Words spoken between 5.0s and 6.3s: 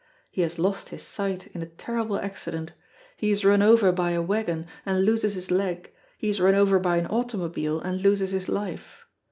loses his leg; he